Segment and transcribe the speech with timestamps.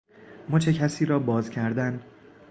[0.49, 2.01] مچ کسی را باز کردن